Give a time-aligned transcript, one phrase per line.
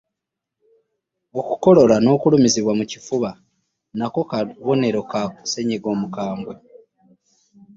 [1.39, 3.29] okukolola n'olumizibwa mu kifuba
[3.97, 6.53] nako kabonero ka ssenyiga omukambwe.